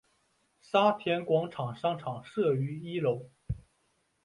[0.59, 3.29] 沙田广场商场设于一楼。